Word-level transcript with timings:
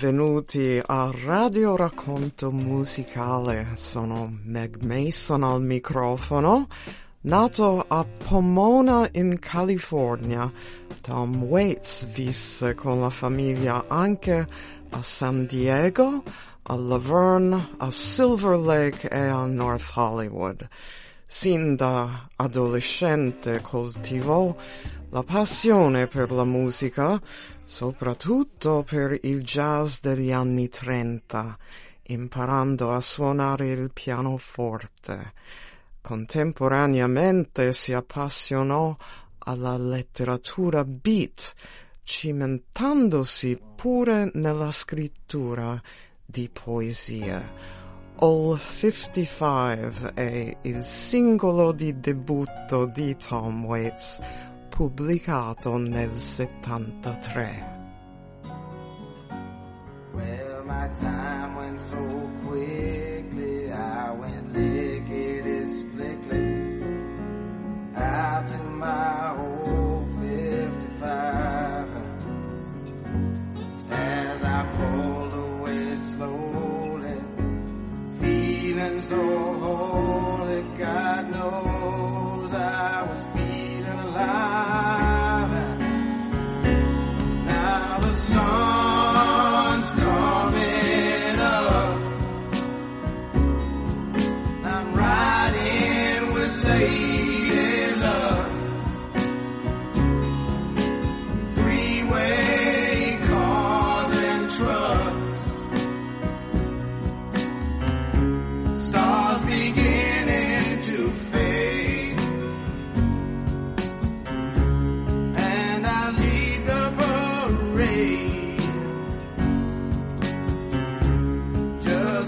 Benvenuti 0.00 0.80
a 0.86 1.10
Radio 1.24 1.74
Racconto 1.74 2.52
Musicale. 2.52 3.70
Sono 3.74 4.32
Meg 4.44 4.80
Mason 4.80 5.42
al 5.42 5.60
microfono. 5.60 6.68
Nato 7.22 7.84
a 7.84 8.04
Pomona 8.04 9.08
in 9.14 9.40
California, 9.40 10.52
Tom 11.00 11.42
Waits 11.42 12.06
visse 12.12 12.74
con 12.74 13.00
la 13.00 13.10
famiglia 13.10 13.86
anche 13.88 14.46
a 14.90 15.02
San 15.02 15.46
Diego, 15.46 16.22
a 16.62 16.76
Laverne, 16.76 17.70
a 17.78 17.90
Silver 17.90 18.56
Lake 18.56 19.08
e 19.08 19.18
a 19.18 19.46
North 19.46 19.90
Hollywood. 19.96 20.64
Sin 21.26 21.74
da 21.74 22.28
adolescente 22.36 23.60
coltivò 23.62 24.54
la 25.10 25.24
passione 25.24 26.06
per 26.06 26.30
la 26.30 26.44
musica, 26.44 27.20
soprattutto 27.68 28.82
per 28.82 29.18
il 29.24 29.42
jazz 29.42 29.98
degli 30.00 30.32
anni 30.32 30.70
trenta, 30.70 31.54
imparando 32.04 32.90
a 32.90 33.00
suonare 33.02 33.68
il 33.68 33.90
pianoforte. 33.92 35.34
Contemporaneamente 36.00 37.74
si 37.74 37.92
appassionò 37.92 38.96
alla 39.40 39.76
letteratura 39.76 40.82
beat, 40.82 41.52
cimentandosi 42.04 43.60
pure 43.76 44.30
nella 44.32 44.70
scrittura 44.70 45.78
di 46.24 46.48
poesie. 46.50 47.76
All 48.20 48.58
55 48.58 50.14
è 50.14 50.56
il 50.62 50.82
singolo 50.82 51.72
di 51.72 52.00
debutto 52.00 52.86
di 52.86 53.14
Tom 53.14 53.66
Waits, 53.66 54.20
pubblicato 54.78 55.76
nel 55.76 56.16
73. 56.16 57.64
Well, 60.14 60.64
my 60.64 60.88
time 61.00 61.56
went 61.56 61.80
so 61.80 62.30
quickly, 62.46 63.72
I 63.72 64.12
went 64.12 64.52
lickety 64.54 65.64
splickly 65.64 66.78
out 67.96 68.46
to 68.46 68.58
my 68.58 69.34
old 69.36 70.06
55. 70.20 71.37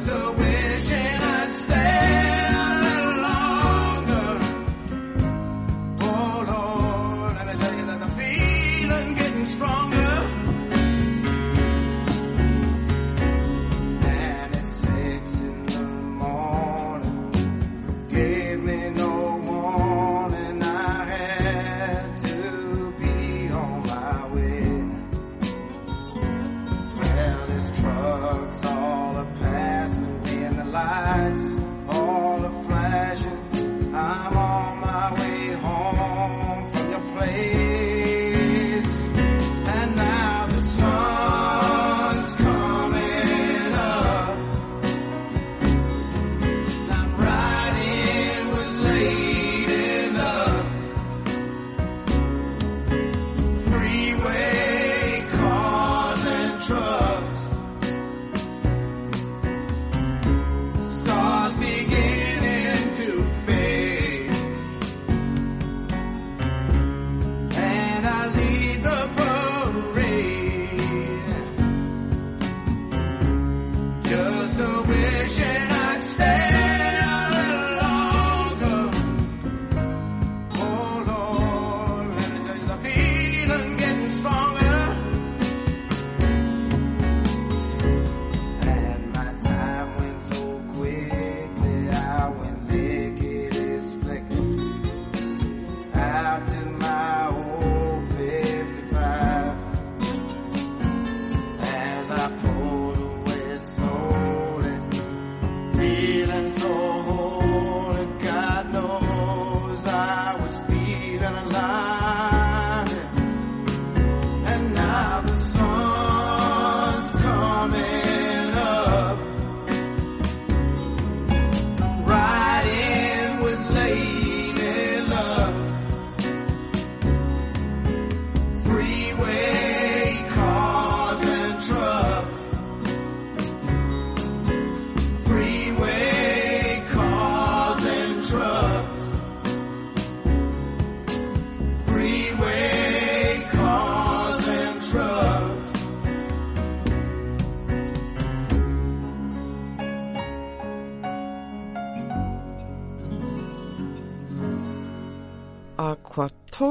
Just 0.07 0.30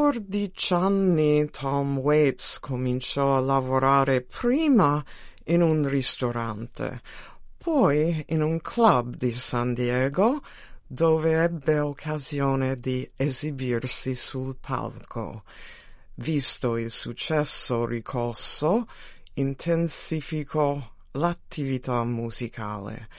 14 0.10 0.74
anni 0.74 1.48
Tom 1.52 2.00
Waits 2.00 2.58
cominciò 2.60 3.38
a 3.38 3.42
lavorare 3.42 4.24
prima 4.24 5.06
in 5.44 5.62
un 5.62 5.88
ristorante, 5.88 7.04
poi 7.56 8.26
in 8.30 8.42
un 8.42 8.60
club 8.60 9.14
di 9.16 9.32
San 9.32 9.76
Diego 9.76 10.42
dove 10.88 11.44
ebbe 11.44 11.78
occasione 11.78 12.80
di 12.80 13.08
esibirsi 13.16 14.16
sul 14.16 14.58
palco. 14.60 15.44
Visto 16.16 16.76
il 16.78 16.90
successo 16.90 17.86
ricosso, 17.86 18.88
intensificò 19.34 20.92
l'attività 21.12 22.04
musicale. 22.04 23.10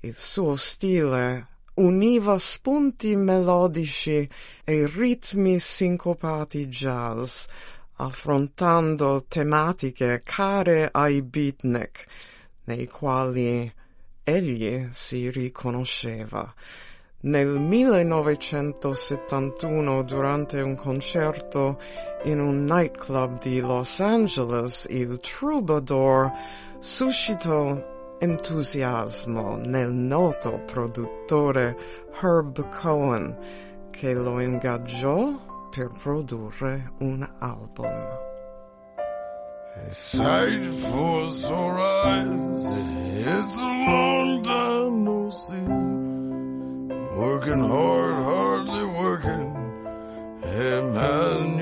Il 0.00 0.16
suo 0.16 0.56
stile 0.56 1.49
univa 1.80 2.38
spunti 2.38 3.16
melodici 3.16 4.28
e 4.64 4.86
ritmi 4.86 5.58
sincopati 5.58 6.68
jazz, 6.68 7.46
affrontando 7.96 9.24
tematiche 9.26 10.20
care 10.22 10.90
ai 10.92 11.22
beatnik, 11.22 12.04
nei 12.64 12.86
quali 12.86 13.72
egli 14.22 14.88
si 14.90 15.30
riconosceva. 15.30 16.52
Nel 17.22 17.58
1971, 17.58 20.02
durante 20.04 20.60
un 20.60 20.74
concerto 20.74 21.78
in 22.24 22.40
un 22.40 22.64
nightclub 22.64 23.38
di 23.40 23.60
Los 23.60 24.00
Angeles, 24.00 24.86
il 24.88 25.20
Troubadour 25.20 26.32
suscitò 26.78 27.89
entusiasmo 28.20 29.56
nel 29.56 29.92
noto 29.92 30.60
produttore 30.66 31.76
Herb 32.20 32.68
Cohen, 32.68 33.36
che 33.90 34.12
lo 34.14 34.40
ingaggiò 34.40 35.68
per 35.70 35.90
produrre 36.02 36.90
un 36.98 37.26
album. 37.38 38.28
A 39.72 39.92
sight 39.92 40.62
for 40.82 41.78
eyes, 41.78 42.66
it's 43.24 43.56
a 43.58 43.66
long 43.66 44.42
time 44.42 45.04
no 45.04 45.30
see. 45.30 46.00
Working 47.16 47.62
hard, 47.62 48.14
hardly 48.24 48.84
working. 48.84 49.60
Man, 50.92 51.59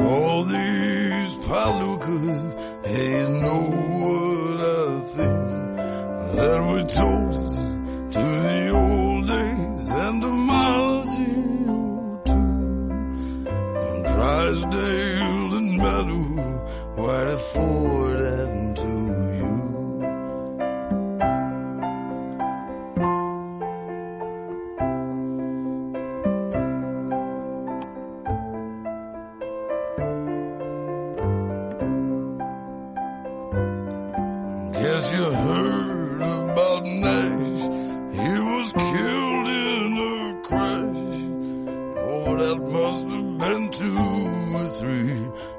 all 0.00 0.44
these 0.44 1.34
palookas. 1.46 2.42
You 2.88 3.28
know 3.42 3.62
what 4.02 4.60
I 4.60 5.00
think? 5.16 5.48
That 6.36 6.58
we 6.70 6.84
toast 6.84 7.55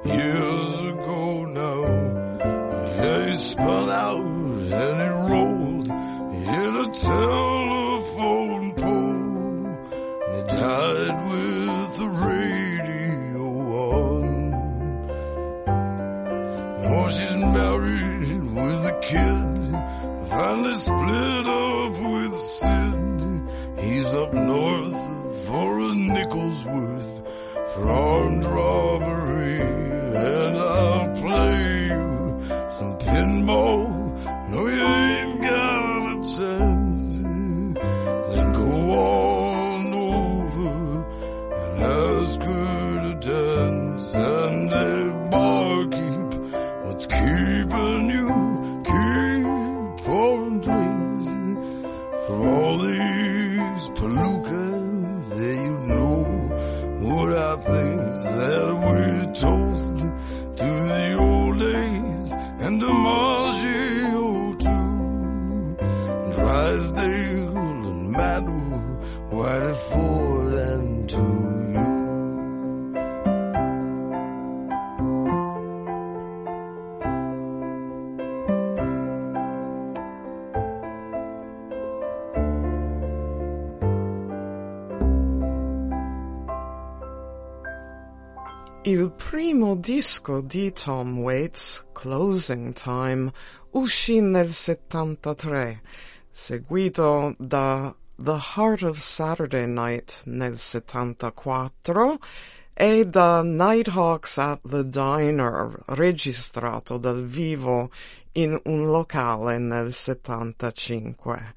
years 0.05 0.73
ago 0.77 1.45
now. 1.45 1.81
Yeah, 2.95 3.25
he 3.27 3.35
spun 3.35 3.89
out 3.89 4.19
and 4.19 5.01
he 5.01 5.09
rolled 5.31 5.89
in 5.89 6.75
a 6.75 6.91
telephone 6.93 8.73
pole. 8.73 9.67
And 10.27 10.51
he 10.51 10.57
died 10.57 11.17
with 11.29 11.97
the 11.97 12.09
radio 12.27 13.45
on. 13.91 14.25
Oh, 16.85 17.09
she's 17.09 17.35
married 17.35 18.43
with 18.55 18.85
a 18.85 18.99
kid. 19.01 19.45
Finally 20.29 20.75
split 20.75 21.47
up 21.47 21.93
with 22.11 22.35
Sid. 22.35 22.95
He's 23.79 24.05
up 24.07 24.33
north 24.33 24.97
for 25.45 25.79
a 25.79 25.93
nickel's 25.95 26.63
worth 26.65 26.96
armed 27.85 28.45
robbery. 28.45 29.59
And 29.59 30.57
I'll 30.57 31.09
play 31.15 31.85
you 31.87 32.41
some 32.69 32.97
pinball. 32.97 33.87
No, 34.49 34.67
you 34.67 34.96
disco 90.07 90.39
di 90.39 90.71
Tom 90.71 91.19
Waits, 91.19 91.83
Closing 91.91 92.73
Time, 92.73 93.29
uscì 93.71 94.21
nel 94.21 94.49
73, 94.49 95.81
seguito 96.31 97.35
da 97.37 97.93
The 98.15 98.39
Heart 98.55 98.83
of 98.83 98.97
Saturday 98.97 99.67
Night 99.67 100.21
nel 100.23 100.57
74 100.57 102.19
e 102.73 103.05
da 103.05 103.41
Nighthawks 103.41 104.37
at 104.37 104.61
the 104.69 104.87
Diner, 104.87 105.77
registrato 105.87 106.97
dal 106.97 107.25
vivo 107.25 107.89
in 108.31 108.57
un 108.63 108.85
locale 108.85 109.57
nel 109.57 109.91
75. 109.91 111.53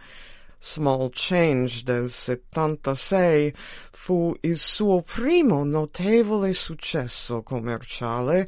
Small 0.63 1.09
Change 1.11 1.83
del 1.85 2.11
76 2.11 3.55
fu 3.91 4.37
il 4.43 4.59
suo 4.59 5.01
primo 5.01 5.65
notevole 5.65 6.53
successo 6.53 7.43
commerciale, 7.43 8.47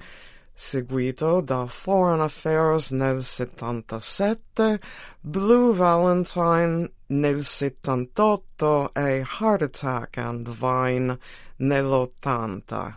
seguito 0.52 1.40
da 1.40 1.66
Foreign 1.66 2.21
Affairs 2.21 2.90
nel 2.90 3.25
77, 3.25 4.78
Blue 5.21 5.75
Valentine 5.75 6.92
nel 7.07 7.42
78 7.42 8.92
e 8.92 9.25
Heart 9.40 9.62
Attack 9.62 10.19
and 10.19 10.50
Vine 10.50 11.19
nell'80. 11.57 12.95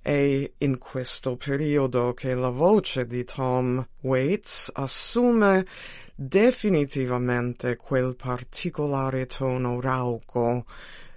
È 0.00 0.52
in 0.58 0.78
questo 0.78 1.36
periodo 1.36 2.14
che 2.14 2.32
la 2.34 2.50
voce 2.50 3.06
di 3.06 3.22
Tom 3.24 3.86
Waits 4.00 4.70
assume 4.72 5.66
definitivamente 6.16 7.76
quel 7.76 8.16
particolare 8.16 9.26
tono 9.26 9.80
rauco 9.80 10.64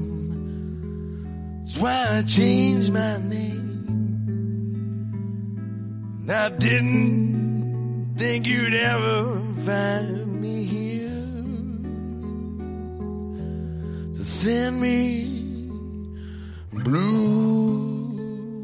That's 1.64 1.78
why 1.78 2.18
I 2.18 2.22
changed 2.22 2.92
my 2.92 3.16
name. 3.16 3.64
I 6.28 6.50
didn't 6.50 8.16
think 8.18 8.46
you'd 8.46 8.74
ever 8.74 9.40
find 9.64 10.25
send 14.36 14.80
me 14.82 15.68
blue 16.84 18.62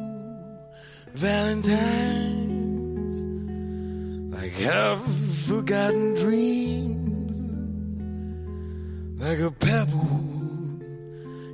valentines 1.15 2.53
like 4.35 4.53
half 4.53 5.01
forgotten 5.47 6.15
dreams 6.17 7.37
like 9.19 9.39
a 9.39 9.51
pebble 9.51 10.21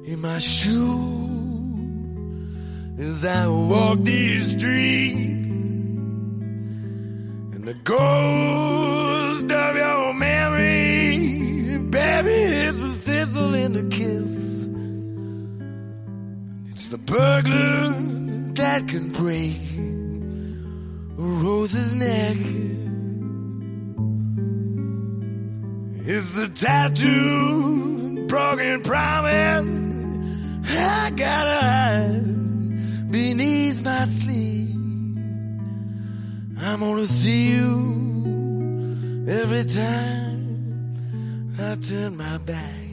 in 0.05 0.19
my 0.21 0.39
shoe. 0.39 1.27
As 2.99 3.25
I 3.25 3.47
walk 3.47 4.03
these 4.03 4.51
streets 4.51 5.49
and 7.55 7.69
the 7.69 7.75
ghost 7.85 8.98
burglar 17.09 17.91
that 18.55 18.89
can 18.89 19.13
break 19.13 19.57
a 21.19 21.23
rose's 21.23 21.97
neck. 21.97 22.37
is 26.09 26.33
the 26.35 26.49
tattoo, 26.49 28.27
broken 28.29 28.81
promise. 28.83 29.67
I 30.71 31.11
gotta 31.11 31.61
hide 31.67 33.11
beneath 33.11 33.83
my 33.83 34.07
sleeve. 34.07 34.75
I'm 36.61 36.81
gonna 36.81 37.07
see 37.07 37.51
you 37.51 39.27
every 39.29 39.65
time 39.67 40.39
I 41.61 41.75
turn 41.75 42.17
my 42.17 42.39
back. 42.39 42.89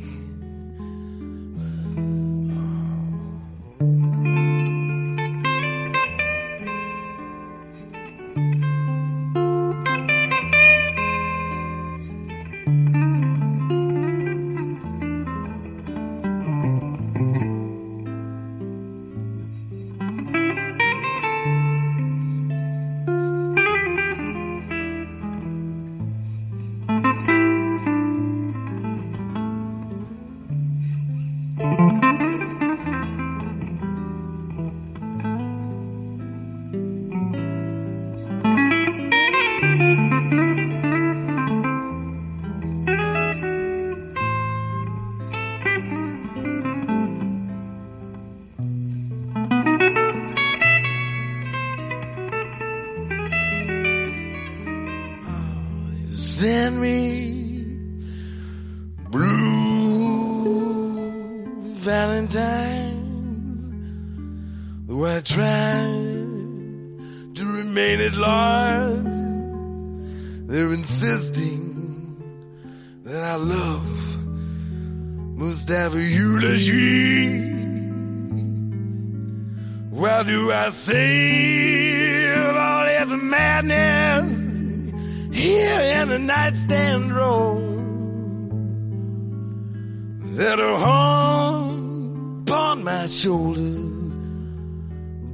That 90.35 90.59
are 90.59 90.77
hung 90.77 92.41
upon 92.41 92.83
my 92.83 93.07
shoulders? 93.07 94.15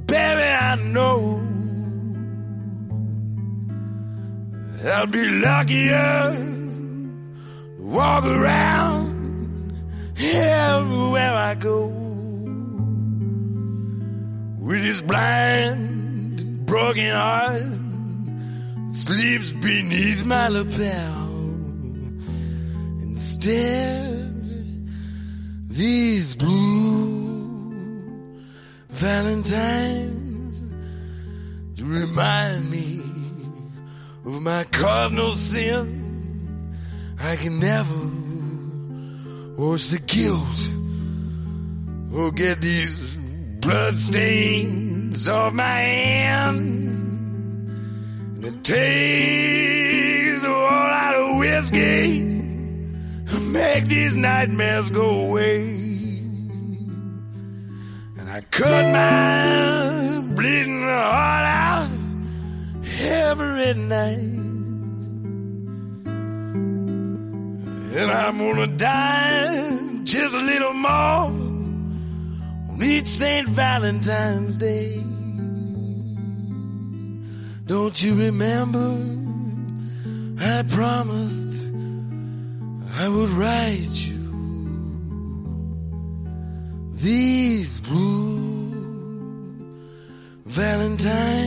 Baby, 0.06 0.42
I 0.42 0.76
know 0.76 1.40
I'll 4.84 5.06
be 5.06 5.28
luckier 5.28 6.32
to 6.32 7.82
walk 7.82 8.24
around 8.24 9.74
everywhere 10.18 11.34
I 11.34 11.54
go 11.54 11.86
with 14.58 14.82
this 14.84 15.00
blind, 15.02 16.66
broken 16.66 17.10
heart 17.10 17.62
sleeps 18.90 19.50
beneath 19.50 20.24
my 20.24 20.48
lapel. 20.48 21.28
Instead, 23.02 24.21
these 25.72 26.34
blue 26.34 27.72
valentines 28.90 30.32
remind 31.80 32.70
me 32.70 33.00
of 34.24 34.40
my 34.40 34.64
cardinal 34.64 35.32
sin. 35.32 36.76
I 37.18 37.36
can 37.36 37.58
never 37.58 37.94
wash 39.56 39.88
the 39.88 39.98
guilt 39.98 40.68
or 42.14 42.30
get 42.32 42.60
these 42.60 43.16
bloodstains 43.60 45.28
off 45.28 45.52
my 45.52 45.64
hands. 45.64 46.68
And 48.36 48.44
it 48.44 48.64
takes 48.64 50.44
a 50.44 50.48
whole 50.48 50.64
lot 50.64 51.14
of 51.14 51.36
whiskey 51.38 52.20
to 52.28 52.31
make 53.52 53.86
these 53.86 54.14
nightmares 54.14 54.90
go 54.90 55.28
away. 55.28 55.60
And 58.18 58.30
I 58.30 58.40
cut 58.50 58.84
my 58.92 60.34
bleeding 60.34 60.82
heart 60.82 61.44
out 61.44 61.90
every 63.00 63.74
night. 63.74 64.18
And 67.94 68.10
I'm 68.10 68.38
gonna 68.38 68.66
die 68.68 70.00
just 70.04 70.34
a 70.34 70.40
little 70.40 70.72
more 70.72 71.30
on 72.72 72.78
each 72.82 73.06
St. 73.06 73.48
Valentine's 73.50 74.56
Day. 74.56 75.04
Don't 77.66 78.02
you 78.02 78.14
remember? 78.14 78.96
I 80.40 80.62
promised 80.62 81.41
I 82.94 83.08
would 83.08 83.30
write 83.30 84.06
you 84.06 84.22
these 86.92 87.80
blue 87.80 88.52
Valentines, 90.44 91.41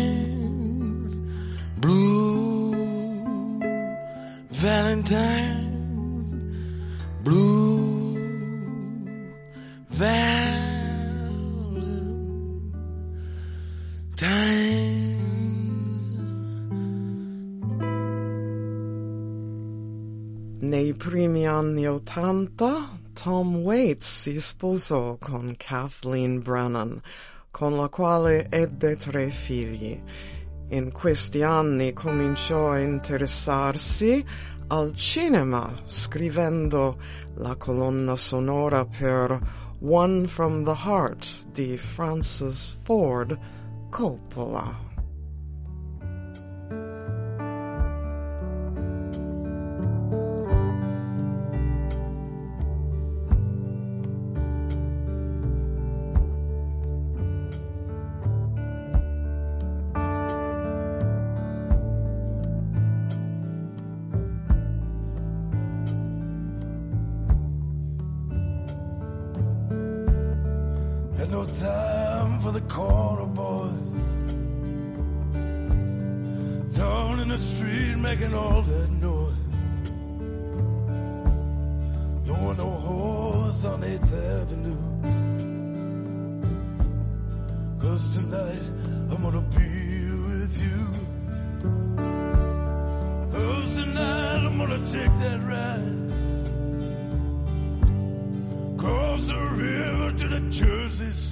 Waits 23.96 24.22
si 24.22 24.42
sposò 24.42 25.16
con 25.18 25.56
Kathleen 25.58 26.42
Brennan, 26.42 27.02
con 27.50 27.78
la 27.78 27.88
quale 27.88 28.50
ebbe 28.50 28.96
tre 28.98 29.30
figli. 29.30 30.02
In 30.70 30.92
questi 30.92 31.42
anni 31.44 31.94
cominciò 31.94 32.72
a 32.72 32.80
interessarsi 32.80 34.24
al 34.68 34.94
cinema, 34.96 35.82
scrivendo 35.86 36.98
la 37.36 37.56
colonna 37.56 38.16
sonora 38.18 38.86
per 38.86 39.40
One 39.80 40.28
from 40.28 40.64
the 40.64 40.76
Heart 40.76 41.52
di 41.52 41.78
Francis 41.78 42.80
Ford 42.84 43.38
Coppola. 43.90 44.95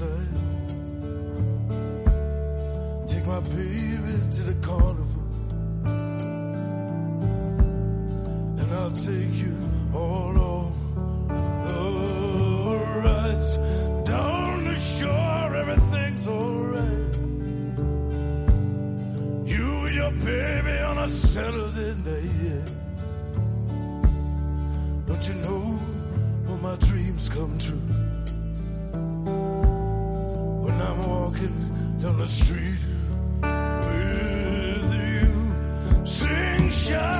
Side. 0.04 0.28
Take 3.08 3.26
my 3.26 3.40
baby 3.40 3.83
sing 36.74 37.13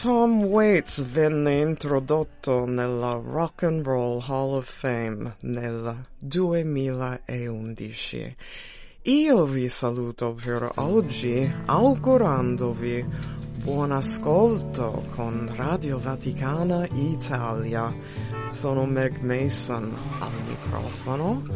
Tom 0.00 0.46
Waits 0.46 1.04
venne 1.04 1.60
introdotto 1.60 2.64
nella 2.66 3.12
Rock 3.12 3.62
and 3.62 3.86
Roll 3.86 4.20
Hall 4.26 4.54
of 4.54 4.68
Fame 4.68 5.36
nel 5.42 6.06
2011. 6.18 8.36
Io 9.02 9.44
vi 9.44 9.68
saluto 9.68 10.34
per 10.34 10.68
oggi 10.76 11.48
augurandovi 11.66 13.06
buon 13.62 13.92
ascolto 13.92 15.04
con 15.14 15.48
Radio 15.54 16.00
Vaticana 16.00 16.84
Italia. 16.92 17.94
Sono 18.50 18.86
Meg 18.86 19.20
Mason 19.20 19.96
al 20.18 20.32
microfono. 20.48 21.46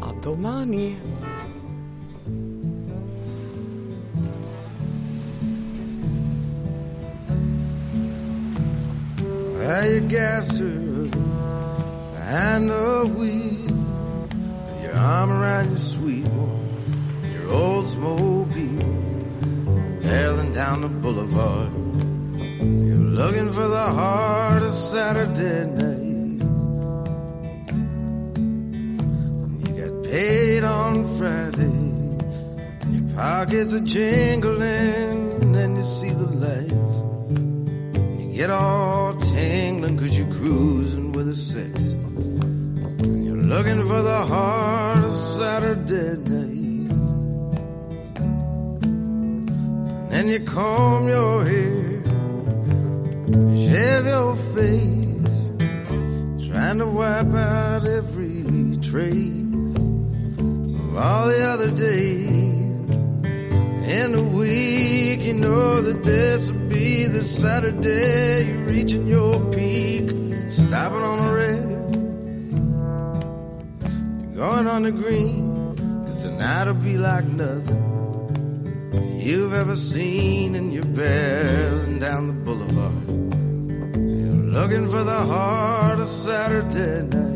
A 0.00 0.10
domani. 0.14 1.23
You 9.64 10.00
gassed 10.00 10.58
her 10.58 11.08
behind 12.16 12.68
the 12.68 13.10
wheel 13.16 14.28
with 14.66 14.82
your 14.82 14.94
arm 14.94 15.32
around 15.32 15.70
your 15.70 15.78
sweet 15.78 16.26
one, 16.26 17.32
your 17.32 17.48
Oldsmobile, 17.48 18.82
barreling 20.02 20.52
down 20.52 20.82
the 20.82 20.90
boulevard. 20.90 21.72
You're 22.60 23.08
looking 23.20 23.50
for 23.54 23.66
the 23.66 23.88
heart 24.00 24.62
of 24.64 24.70
Saturday 24.70 25.64
night. 25.64 26.42
And 29.48 29.66
You 29.66 29.72
got 29.82 30.04
paid 30.10 30.62
on 30.62 31.16
Friday, 31.16 31.72
your 32.92 33.16
pockets 33.16 33.72
are 33.72 33.80
jingling, 33.80 35.54
and 35.56 35.76
you 35.78 35.84
see 35.84 36.10
the 36.10 36.26
lights. 36.26 36.83
Get 38.34 38.50
all 38.50 39.14
tingling 39.14 39.96
cause 39.96 40.18
you're 40.18 40.34
cruising 40.34 41.12
with 41.12 41.28
a 41.28 41.36
six. 41.36 41.92
And 41.92 43.24
you're 43.24 43.36
looking 43.36 43.86
for 43.86 44.02
the 44.02 44.26
heart 44.26 45.04
of 45.04 45.12
Saturday 45.12 46.16
night. 46.16 46.90
And 50.02 50.10
then 50.10 50.28
you 50.30 50.40
comb 50.40 51.06
your 51.06 51.44
hair, 51.44 52.02
shave 53.54 54.06
your 54.06 54.34
face, 54.56 55.52
trying 56.48 56.78
to 56.78 56.86
wipe 56.86 57.32
out 57.34 57.86
every 57.86 58.76
trace 58.82 59.76
of 59.76 60.96
all 60.96 61.28
the 61.28 61.40
other 61.52 61.70
days. 61.70 62.43
In 63.86 64.14
a 64.14 64.22
week, 64.22 65.20
you 65.20 65.34
know 65.34 65.80
that 65.82 66.02
this 66.02 66.50
will 66.50 66.68
be 66.68 67.06
the 67.06 67.22
Saturday 67.22 68.46
you're 68.46 68.64
reaching 68.64 69.06
your 69.06 69.38
peak, 69.52 70.10
stopping 70.50 71.02
on 71.02 71.18
a 71.18 71.32
red. 71.32 71.68
You're 74.20 74.36
going 74.36 74.66
on 74.66 74.82
the 74.84 74.90
green, 74.90 75.76
cause 76.06 76.22
tonight'll 76.22 76.74
be 76.74 76.96
like 76.96 77.26
nothing 77.26 79.20
you've 79.20 79.52
ever 79.52 79.76
seen, 79.76 80.54
and 80.54 80.72
you're 80.72 80.82
barreling 80.82 82.00
down 82.00 82.26
the 82.28 82.32
boulevard. 82.32 83.06
You're 83.96 84.50
looking 84.50 84.88
for 84.88 85.02
the 85.04 85.20
heart 85.32 85.98
of 86.00 86.08
Saturday 86.08 87.02
night. 87.02 87.34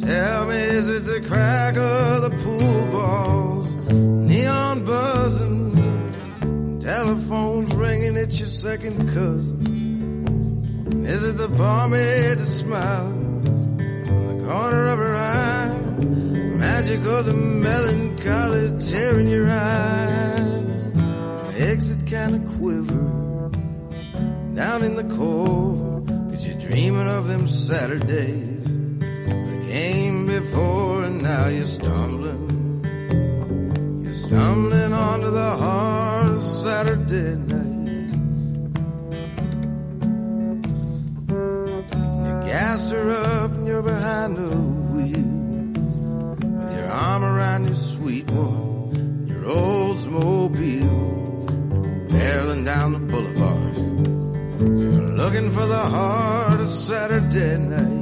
Tell 0.00 0.46
me, 0.46 0.56
is 0.56 0.88
it 0.88 1.04
the 1.04 1.20
crack 1.26 1.76
of 1.76 2.22
the 2.22 2.30
pool 2.42 2.86
balls, 2.92 3.35
telephones 6.96 7.74
ringing 7.74 8.16
at 8.16 8.38
your 8.38 8.48
second 8.48 8.96
cousin? 9.12 11.04
Is 11.04 11.22
it 11.24 11.36
the 11.36 11.48
that's 11.48 12.50
smiling 12.50 13.46
on 14.08 14.38
the 14.38 14.48
corner 14.48 14.86
of 14.86 14.98
her 14.98 15.14
eye? 15.14 15.78
Magic 16.56 17.00
of 17.00 17.26
the 17.26 17.34
melancholy 17.34 18.78
tearing 18.80 19.28
your 19.28 19.46
eye. 19.50 20.64
Exit 21.58 22.06
kind 22.06 22.34
of 22.34 22.42
quiver 22.56 23.50
down 24.54 24.82
in 24.82 24.94
the 24.94 25.04
core, 25.16 26.02
cause 26.30 26.46
you're 26.46 26.58
dreaming 26.58 27.08
of 27.08 27.28
them 27.28 27.46
Saturdays 27.46 28.78
that 29.00 29.68
came 29.68 30.26
before 30.26 31.04
and 31.04 31.20
now 31.20 31.48
you're 31.48 31.66
stumbling. 31.66 32.44
You're 34.02 34.14
stumbling 34.14 34.94
onto 34.94 35.30
the 35.30 35.56
heart 35.62 36.25
Saturday 36.66 37.36
night. 37.36 38.12
You 42.26 42.32
gassed 42.50 42.90
her 42.90 43.08
up 43.12 43.52
and 43.52 43.68
you're 43.68 43.82
behind 43.82 44.36
the 44.36 44.48
wheel 44.92 45.28
with 46.58 46.76
your 46.76 46.90
arm 46.90 47.22
around 47.22 47.66
your 47.66 47.76
sweet 47.76 48.28
one, 48.30 49.28
your 49.28 49.44
Oldsmobile, 49.44 50.88
barreling 52.08 52.64
down 52.64 52.94
the 52.94 52.98
boulevard. 52.98 53.76
You're 54.60 55.14
looking 55.22 55.52
for 55.52 55.66
the 55.66 55.84
heart 55.96 56.58
of 56.58 56.68
Saturday 56.68 57.58
night. 57.58 57.95